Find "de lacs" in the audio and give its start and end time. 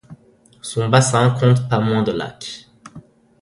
2.01-2.67